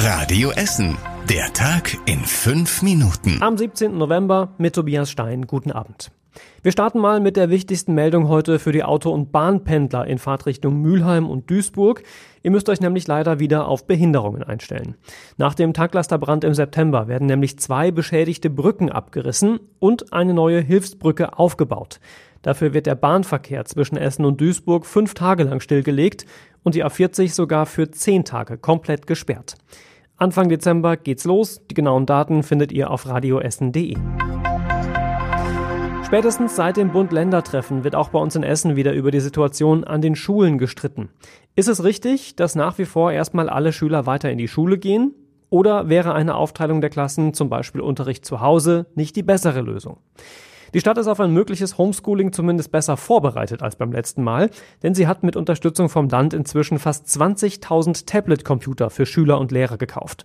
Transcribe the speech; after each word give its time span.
Radio 0.00 0.52
Essen. 0.52 0.96
Der 1.28 1.52
Tag 1.52 1.98
in 2.06 2.20
fünf 2.20 2.82
Minuten. 2.82 3.42
Am 3.42 3.58
17. 3.58 3.98
November 3.98 4.54
mit 4.56 4.76
Tobias 4.76 5.10
Stein. 5.10 5.48
Guten 5.48 5.72
Abend. 5.72 6.12
Wir 6.62 6.70
starten 6.70 7.00
mal 7.00 7.18
mit 7.18 7.36
der 7.36 7.50
wichtigsten 7.50 7.94
Meldung 7.94 8.28
heute 8.28 8.60
für 8.60 8.70
die 8.70 8.84
Auto- 8.84 9.10
und 9.10 9.32
Bahnpendler 9.32 10.06
in 10.06 10.18
Fahrtrichtung 10.18 10.80
Mülheim 10.80 11.28
und 11.28 11.50
Duisburg. 11.50 12.04
Ihr 12.44 12.52
müsst 12.52 12.68
euch 12.68 12.80
nämlich 12.80 13.08
leider 13.08 13.40
wieder 13.40 13.66
auf 13.66 13.88
Behinderungen 13.88 14.44
einstellen. 14.44 14.94
Nach 15.36 15.54
dem 15.54 15.72
Tanklasterbrand 15.74 16.44
im 16.44 16.54
September 16.54 17.08
werden 17.08 17.26
nämlich 17.26 17.58
zwei 17.58 17.90
beschädigte 17.90 18.50
Brücken 18.50 18.90
abgerissen 18.90 19.58
und 19.80 20.12
eine 20.12 20.32
neue 20.32 20.60
Hilfsbrücke 20.60 21.36
aufgebaut. 21.36 21.98
Dafür 22.42 22.74
wird 22.74 22.86
der 22.86 22.94
Bahnverkehr 22.94 23.64
zwischen 23.64 23.96
Essen 23.96 24.24
und 24.24 24.40
Duisburg 24.40 24.86
fünf 24.86 25.14
Tage 25.14 25.44
lang 25.44 25.60
stillgelegt 25.60 26.26
und 26.62 26.74
die 26.74 26.84
A40 26.84 27.32
sogar 27.34 27.66
für 27.66 27.90
zehn 27.90 28.24
Tage 28.24 28.58
komplett 28.58 29.06
gesperrt. 29.06 29.56
Anfang 30.16 30.48
Dezember 30.48 30.96
geht's 30.96 31.24
los. 31.24 31.60
Die 31.70 31.74
genauen 31.74 32.06
Daten 32.06 32.42
findet 32.42 32.72
ihr 32.72 32.90
auf 32.90 33.06
radioessen.de. 33.06 33.96
Spätestens 36.04 36.56
seit 36.56 36.78
dem 36.78 36.90
Bund-Länder-Treffen 36.90 37.84
wird 37.84 37.94
auch 37.94 38.08
bei 38.08 38.18
uns 38.18 38.34
in 38.34 38.42
Essen 38.42 38.76
wieder 38.76 38.94
über 38.94 39.10
die 39.10 39.20
Situation 39.20 39.84
an 39.84 40.00
den 40.00 40.16
Schulen 40.16 40.56
gestritten. 40.56 41.10
Ist 41.54 41.68
es 41.68 41.84
richtig, 41.84 42.34
dass 42.34 42.54
nach 42.54 42.78
wie 42.78 42.86
vor 42.86 43.12
erstmal 43.12 43.50
alle 43.50 43.72
Schüler 43.72 44.06
weiter 44.06 44.30
in 44.30 44.38
die 44.38 44.48
Schule 44.48 44.78
gehen? 44.78 45.14
Oder 45.50 45.88
wäre 45.88 46.14
eine 46.14 46.34
Aufteilung 46.34 46.80
der 46.80 46.90
Klassen, 46.90 47.34
zum 47.34 47.48
Beispiel 47.48 47.82
Unterricht 47.82 48.24
zu 48.24 48.40
Hause, 48.40 48.86
nicht 48.94 49.16
die 49.16 49.22
bessere 49.22 49.60
Lösung? 49.60 49.98
Die 50.74 50.80
Stadt 50.80 50.98
ist 50.98 51.06
auf 51.06 51.20
ein 51.20 51.32
mögliches 51.32 51.78
Homeschooling 51.78 52.32
zumindest 52.32 52.70
besser 52.70 52.96
vorbereitet 52.96 53.62
als 53.62 53.76
beim 53.76 53.90
letzten 53.90 54.22
Mal, 54.22 54.50
denn 54.82 54.94
sie 54.94 55.06
hat 55.06 55.22
mit 55.22 55.36
Unterstützung 55.36 55.88
vom 55.88 56.08
Land 56.08 56.34
inzwischen 56.34 56.78
fast 56.78 57.06
20.000 57.06 58.06
Tablet-Computer 58.06 58.90
für 58.90 59.06
Schüler 59.06 59.38
und 59.38 59.50
Lehrer 59.50 59.78
gekauft. 59.78 60.24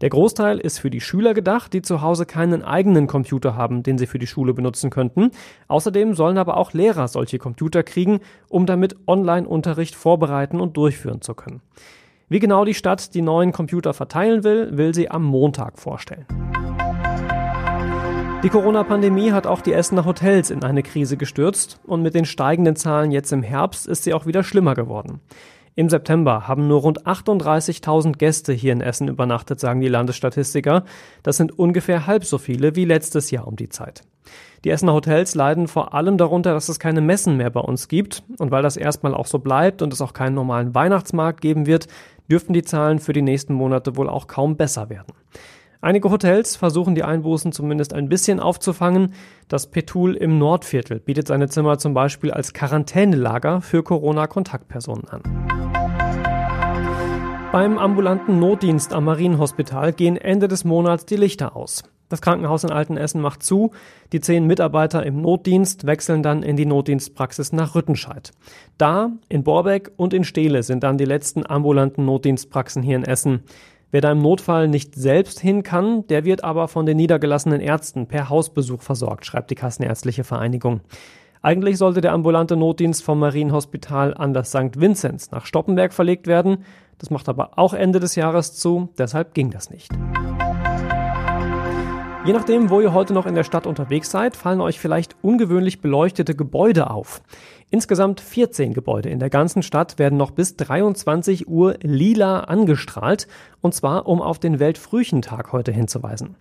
Der 0.00 0.08
Großteil 0.08 0.58
ist 0.58 0.78
für 0.78 0.90
die 0.90 1.00
Schüler 1.00 1.34
gedacht, 1.34 1.72
die 1.72 1.82
zu 1.82 2.00
Hause 2.00 2.26
keinen 2.26 2.62
eigenen 2.62 3.06
Computer 3.06 3.54
haben, 3.54 3.82
den 3.82 3.98
sie 3.98 4.06
für 4.06 4.18
die 4.18 4.26
Schule 4.26 4.54
benutzen 4.54 4.90
könnten. 4.90 5.30
Außerdem 5.68 6.14
sollen 6.14 6.38
aber 6.38 6.56
auch 6.56 6.72
Lehrer 6.72 7.06
solche 7.06 7.38
Computer 7.38 7.82
kriegen, 7.82 8.20
um 8.48 8.66
damit 8.66 8.96
Online-Unterricht 9.06 9.94
vorbereiten 9.94 10.60
und 10.60 10.76
durchführen 10.76 11.20
zu 11.20 11.34
können. 11.34 11.60
Wie 12.28 12.38
genau 12.40 12.64
die 12.64 12.74
Stadt 12.74 13.14
die 13.14 13.22
neuen 13.22 13.52
Computer 13.52 13.92
verteilen 13.92 14.42
will, 14.42 14.76
will 14.76 14.94
sie 14.94 15.10
am 15.10 15.22
Montag 15.22 15.78
vorstellen. 15.78 16.26
Die 18.42 18.48
Corona-Pandemie 18.48 19.30
hat 19.30 19.46
auch 19.46 19.60
die 19.60 19.72
Essener 19.72 20.04
Hotels 20.04 20.50
in 20.50 20.64
eine 20.64 20.82
Krise 20.82 21.16
gestürzt 21.16 21.78
und 21.84 22.02
mit 22.02 22.16
den 22.16 22.24
steigenden 22.24 22.74
Zahlen 22.74 23.12
jetzt 23.12 23.32
im 23.32 23.44
Herbst 23.44 23.86
ist 23.86 24.02
sie 24.02 24.12
auch 24.14 24.26
wieder 24.26 24.42
schlimmer 24.42 24.74
geworden. 24.74 25.20
Im 25.76 25.88
September 25.88 26.48
haben 26.48 26.66
nur 26.66 26.80
rund 26.80 27.06
38.000 27.06 28.18
Gäste 28.18 28.52
hier 28.52 28.72
in 28.72 28.80
Essen 28.80 29.06
übernachtet, 29.06 29.60
sagen 29.60 29.80
die 29.80 29.86
Landesstatistiker. 29.86 30.84
Das 31.22 31.36
sind 31.36 31.56
ungefähr 31.56 32.08
halb 32.08 32.24
so 32.24 32.36
viele 32.36 32.74
wie 32.74 32.84
letztes 32.84 33.30
Jahr 33.30 33.46
um 33.46 33.54
die 33.54 33.68
Zeit. 33.68 34.02
Die 34.64 34.70
Essener 34.70 34.92
Hotels 34.92 35.36
leiden 35.36 35.68
vor 35.68 35.94
allem 35.94 36.18
darunter, 36.18 36.52
dass 36.52 36.68
es 36.68 36.80
keine 36.80 37.00
Messen 37.00 37.36
mehr 37.36 37.50
bei 37.50 37.60
uns 37.60 37.86
gibt. 37.86 38.24
Und 38.38 38.50
weil 38.50 38.62
das 38.62 38.76
erstmal 38.76 39.14
auch 39.14 39.26
so 39.26 39.38
bleibt 39.38 39.82
und 39.82 39.92
es 39.92 40.00
auch 40.00 40.14
keinen 40.14 40.34
normalen 40.34 40.74
Weihnachtsmarkt 40.74 41.40
geben 41.40 41.66
wird, 41.66 41.86
dürften 42.28 42.52
die 42.52 42.62
Zahlen 42.62 42.98
für 42.98 43.12
die 43.12 43.22
nächsten 43.22 43.54
Monate 43.54 43.96
wohl 43.96 44.08
auch 44.08 44.26
kaum 44.26 44.56
besser 44.56 44.90
werden. 44.90 45.14
Einige 45.84 46.12
Hotels 46.12 46.54
versuchen 46.54 46.94
die 46.94 47.02
Einbußen 47.02 47.50
zumindest 47.50 47.92
ein 47.92 48.08
bisschen 48.08 48.38
aufzufangen. 48.38 49.14
Das 49.48 49.66
Petul 49.66 50.14
im 50.14 50.38
Nordviertel 50.38 51.00
bietet 51.00 51.26
seine 51.26 51.48
Zimmer 51.48 51.76
zum 51.76 51.92
Beispiel 51.92 52.30
als 52.30 52.54
Quarantänelager 52.54 53.60
für 53.62 53.82
Corona-Kontaktpersonen 53.82 55.08
an. 55.08 55.22
Beim 57.50 57.78
ambulanten 57.78 58.38
Notdienst 58.38 58.92
am 58.94 59.06
Marienhospital 59.06 59.92
gehen 59.92 60.16
Ende 60.16 60.46
des 60.46 60.64
Monats 60.64 61.04
die 61.04 61.16
Lichter 61.16 61.56
aus. 61.56 61.82
Das 62.08 62.20
Krankenhaus 62.20 62.62
in 62.62 62.70
Altenessen 62.70 63.20
macht 63.20 63.42
zu. 63.42 63.72
Die 64.12 64.20
zehn 64.20 64.46
Mitarbeiter 64.46 65.04
im 65.04 65.20
Notdienst 65.20 65.84
wechseln 65.84 66.22
dann 66.22 66.44
in 66.44 66.56
die 66.56 66.66
Notdienstpraxis 66.66 67.52
nach 67.52 67.74
Rüttenscheid. 67.74 68.30
Da, 68.78 69.10
in 69.28 69.42
Borbeck 69.42 69.90
und 69.96 70.14
in 70.14 70.22
Steele 70.22 70.62
sind 70.62 70.84
dann 70.84 70.96
die 70.96 71.06
letzten 71.06 71.44
ambulanten 71.44 72.04
Notdienstpraxen 72.04 72.84
hier 72.84 72.96
in 72.96 73.04
Essen. 73.04 73.42
Wer 73.92 74.00
da 74.00 74.10
im 74.10 74.22
Notfall 74.22 74.68
nicht 74.68 74.94
selbst 74.94 75.38
hin 75.38 75.62
kann, 75.62 76.06
der 76.06 76.24
wird 76.24 76.44
aber 76.44 76.66
von 76.66 76.86
den 76.86 76.96
niedergelassenen 76.96 77.60
Ärzten 77.60 78.06
per 78.06 78.30
Hausbesuch 78.30 78.80
versorgt, 78.80 79.26
schreibt 79.26 79.50
die 79.50 79.54
Kassenärztliche 79.54 80.24
Vereinigung. 80.24 80.80
Eigentlich 81.42 81.76
sollte 81.76 82.00
der 82.00 82.12
ambulante 82.12 82.56
Notdienst 82.56 83.04
vom 83.04 83.18
Marienhospital 83.18 84.14
an 84.14 84.32
das 84.32 84.48
St. 84.48 84.80
Vinzenz 84.80 85.30
nach 85.30 85.44
Stoppenberg 85.44 85.92
verlegt 85.92 86.26
werden. 86.26 86.64
Das 86.96 87.10
macht 87.10 87.28
aber 87.28 87.58
auch 87.58 87.74
Ende 87.74 88.00
des 88.00 88.14
Jahres 88.14 88.54
zu, 88.54 88.88
deshalb 88.96 89.34
ging 89.34 89.50
das 89.50 89.68
nicht. 89.68 89.90
Je 92.24 92.32
nachdem, 92.32 92.70
wo 92.70 92.80
ihr 92.80 92.94
heute 92.94 93.12
noch 93.14 93.26
in 93.26 93.34
der 93.34 93.42
Stadt 93.42 93.66
unterwegs 93.66 94.08
seid, 94.08 94.36
fallen 94.36 94.60
euch 94.60 94.78
vielleicht 94.78 95.16
ungewöhnlich 95.22 95.80
beleuchtete 95.80 96.36
Gebäude 96.36 96.88
auf. 96.88 97.20
Insgesamt 97.68 98.20
14 98.20 98.74
Gebäude 98.74 99.08
in 99.08 99.18
der 99.18 99.28
ganzen 99.28 99.64
Stadt 99.64 99.98
werden 99.98 100.18
noch 100.18 100.30
bis 100.30 100.54
23 100.56 101.48
Uhr 101.48 101.74
lila 101.82 102.40
angestrahlt, 102.40 103.26
und 103.60 103.74
zwar 103.74 104.06
um 104.06 104.22
auf 104.22 104.38
den 104.38 104.60
Weltfrühchentag 104.60 105.50
heute 105.50 105.72
hinzuweisen. 105.72 106.36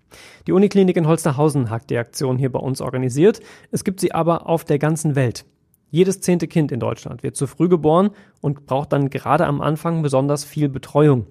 Die 0.46 0.52
Uniklinik 0.52 0.97
in 0.97 1.08
Holsterhausen 1.08 1.72
hat 1.72 1.90
die 1.90 1.97
Aktion 1.97 2.38
hier 2.38 2.52
bei 2.52 2.59
uns 2.59 2.80
organisiert. 2.80 3.40
Es 3.72 3.84
gibt 3.84 4.02
sie 4.02 4.12
aber 4.12 4.47
auf 4.47 4.64
der 4.64 4.78
ganzen 4.78 5.16
Welt. 5.16 5.46
Jedes 5.90 6.22
zehnte 6.22 6.47
Kind 6.47 6.72
in 6.72 6.80
Deutschland 6.80 7.24
wird 7.24 7.36
zu 7.36 7.47
früh 7.47 7.70
geboren 7.70 8.12
und 8.40 8.68
braucht 8.68 8.94
dann 8.94 9.09
gerade 9.09 9.47
am 9.47 9.62
Anfang 9.62 10.03
besonders 10.03 10.46
viel 10.46 10.70
Betreuung. 10.70 11.25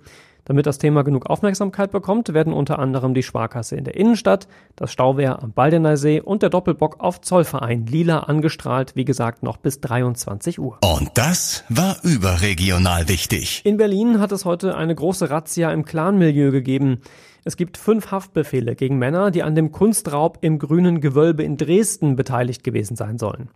Damit 0.50 0.66
das 0.66 0.78
Thema 0.78 1.04
genug 1.04 1.26
Aufmerksamkeit 1.26 1.92
bekommt, 1.92 2.34
werden 2.34 2.52
unter 2.52 2.80
anderem 2.80 3.14
die 3.14 3.22
Sparkasse 3.22 3.76
in 3.76 3.84
der 3.84 3.94
Innenstadt, 3.94 4.48
das 4.74 4.90
Stauwehr 4.90 5.44
am 5.44 5.52
Baldeneysee 5.52 6.20
und 6.20 6.42
der 6.42 6.50
Doppelbock 6.50 6.96
auf 6.98 7.20
Zollverein 7.20 7.86
lila 7.86 8.18
angestrahlt, 8.24 8.96
wie 8.96 9.04
gesagt, 9.04 9.44
noch 9.44 9.58
bis 9.58 9.80
23 9.80 10.58
Uhr. 10.58 10.78
Und 10.82 11.10
das 11.14 11.62
war 11.68 11.98
überregional 12.02 13.08
wichtig. 13.08 13.62
In 13.64 13.76
Berlin 13.76 14.18
hat 14.18 14.32
es 14.32 14.44
heute 14.44 14.76
eine 14.76 14.92
große 14.92 15.30
Razzia 15.30 15.70
im 15.70 15.84
Clanmilieu 15.84 16.50
gegeben. 16.50 16.98
Es 17.44 17.56
gibt 17.56 17.76
fünf 17.76 18.10
Haftbefehle 18.10 18.74
gegen 18.74 18.98
Männer, 18.98 19.30
die 19.30 19.44
an 19.44 19.54
dem 19.54 19.70
Kunstraub 19.70 20.38
im 20.40 20.58
grünen 20.58 21.00
Gewölbe 21.00 21.44
in 21.44 21.58
Dresden 21.58 22.16
beteiligt 22.16 22.64
gewesen 22.64 22.96
sein 22.96 23.18
sollen. 23.18 23.50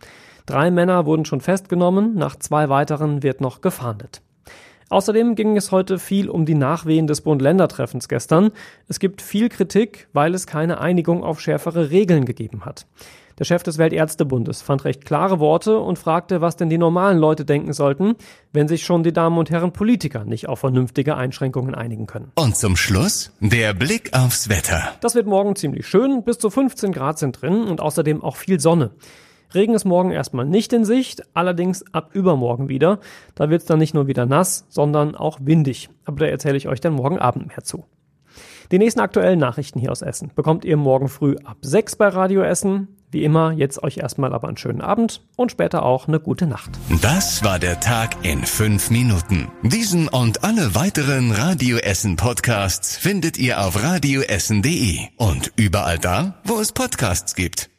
Drei 0.45 0.71
Männer 0.71 1.05
wurden 1.05 1.25
schon 1.25 1.41
festgenommen, 1.41 2.15
nach 2.15 2.37
zwei 2.37 2.69
weiteren 2.69 3.21
wird 3.21 3.41
noch 3.41 3.59
gefahndet. 3.59 4.21
Außerdem 4.89 5.35
ging 5.35 5.57
es 5.57 5.71
heute 5.71 5.97
viel 5.97 6.29
um 6.29 6.45
die 6.45 6.53
Nachwehen 6.53 7.07
des 7.07 7.21
Bund-Länder-Treffens 7.21 8.07
gestern. 8.07 8.51
Es 8.87 8.99
gibt 8.99 9.21
viel 9.21 9.49
Kritik, 9.49 10.07
weil 10.13 10.35
es 10.35 10.45
keine 10.45 10.79
Einigung 10.79 11.23
auf 11.23 11.41
schärfere 11.41 11.89
Regeln 11.89 12.25
gegeben 12.25 12.65
hat. 12.65 12.85
Der 13.37 13.43
Chef 13.43 13.63
des 13.63 13.77
Weltärztebundes 13.77 14.61
fand 14.61 14.85
recht 14.85 15.03
klare 15.03 15.39
Worte 15.39 15.79
und 15.79 15.99
fragte, 15.99 16.39
was 16.39 16.55
denn 16.55 16.69
die 16.69 16.77
normalen 16.77 17.17
Leute 17.17 17.43
denken 17.43 17.73
sollten, 17.73 18.15
wenn 18.53 18.69
sich 18.69 18.85
schon 18.85 19.03
die 19.03 19.11
Damen 19.11 19.37
und 19.37 19.49
Herren 19.49 19.73
Politiker 19.73 20.23
nicht 20.23 20.47
auf 20.47 20.59
vernünftige 20.59 21.17
Einschränkungen 21.17 21.75
einigen 21.75 22.05
können. 22.07 22.31
Und 22.35 22.55
zum 22.55 22.77
Schluss 22.77 23.33
der 23.41 23.73
Blick 23.73 24.13
aufs 24.13 24.47
Wetter. 24.47 24.93
Das 25.01 25.15
wird 25.15 25.27
morgen 25.27 25.57
ziemlich 25.57 25.85
schön, 25.85 26.23
bis 26.23 26.37
zu 26.37 26.49
15 26.49 26.93
Grad 26.93 27.19
sind 27.19 27.41
drin 27.41 27.65
und 27.65 27.81
außerdem 27.81 28.23
auch 28.23 28.37
viel 28.37 28.61
Sonne. 28.61 28.91
Regen 29.55 29.73
ist 29.73 29.85
morgen 29.85 30.11
erstmal 30.11 30.45
nicht 30.45 30.73
in 30.73 30.85
Sicht, 30.85 31.23
allerdings 31.33 31.83
ab 31.93 32.11
übermorgen 32.13 32.69
wieder. 32.69 32.99
Da 33.33 33.49
wird 33.49 33.61
es 33.61 33.67
dann 33.67 33.79
nicht 33.79 33.93
nur 33.93 34.07
wieder 34.07 34.25
nass, 34.25 34.65
sondern 34.69 35.15
auch 35.15 35.39
windig. 35.41 35.89
Aber 36.05 36.19
da 36.19 36.25
erzähle 36.25 36.57
ich 36.57 36.67
euch 36.67 36.81
dann 36.81 36.93
morgen 36.93 37.19
Abend 37.19 37.47
mehr 37.47 37.63
zu. 37.63 37.85
Die 38.71 38.79
nächsten 38.79 38.99
aktuellen 38.99 39.39
Nachrichten 39.39 39.79
hier 39.79 39.91
aus 39.91 40.01
Essen 40.01 40.31
bekommt 40.33 40.65
ihr 40.65 40.77
morgen 40.77 41.07
früh 41.07 41.35
ab 41.43 41.57
6 41.61 41.95
bei 41.97 42.07
Radio 42.07 42.41
Essen. 42.41 42.87
Wie 43.11 43.23
immer, 43.23 43.51
jetzt 43.51 43.81
euch 43.83 43.97
erstmal 43.97 44.33
aber 44.33 44.47
einen 44.47 44.57
schönen 44.57 44.81
Abend 44.81 45.21
und 45.37 45.51
später 45.51 45.83
auch 45.83 46.07
eine 46.07 46.19
gute 46.19 46.47
Nacht. 46.47 46.71
Das 47.01 47.43
war 47.43 47.59
der 47.59 47.79
Tag 47.79 48.25
in 48.25 48.43
fünf 48.43 48.89
Minuten. 48.89 49.47
Diesen 49.61 50.07
und 50.07 50.43
alle 50.43 50.75
weiteren 50.75 51.31
Radio 51.31 51.77
Essen 51.77 52.17
Podcasts 52.17 52.97
findet 52.97 53.37
ihr 53.37 53.63
auf 53.63 53.81
radioessen.de 53.81 54.99
und 55.17 55.53
überall 55.55 55.99
da, 55.99 56.41
wo 56.43 56.59
es 56.59 56.71
Podcasts 56.71 57.35
gibt. 57.35 57.69